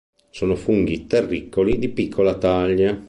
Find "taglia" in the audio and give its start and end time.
2.35-2.99